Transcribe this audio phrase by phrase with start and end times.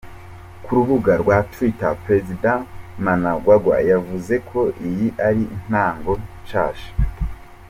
[0.63, 2.51] Ku rubuga rwa twitter prezida
[3.05, 6.91] Mnagagwa yavuze ko iyi ari intango nshasha.